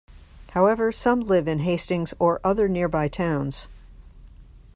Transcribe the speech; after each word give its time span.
However 0.53 0.91
some 0.91 1.19
live 1.19 1.47
in 1.47 1.59
Hastings 1.59 2.11
or 2.17 2.41
other 2.43 2.67
nearby 2.67 3.07
towns. 3.07 3.67